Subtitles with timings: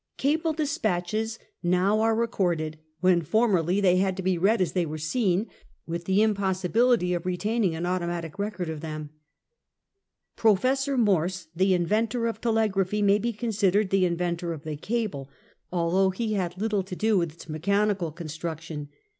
[0.17, 4.97] Cable dispatches now are recorded, when formerly they had to be read as they were
[4.97, 5.45] seen,
[5.85, 9.11] with the impossibility of retaining an automatic record of them.
[10.35, 15.29] Professor Morse, the inventor of telegraphy, may be considered the inventor of the cable,
[15.71, 18.89] although he had little to do with its mechanical construction.